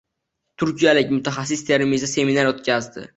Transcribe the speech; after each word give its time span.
Turkiyalik 0.61 1.13
mutaxassis 1.17 1.63
Termizda 1.69 2.09
seminar 2.13 2.51
o‘tkazdi 2.53 3.05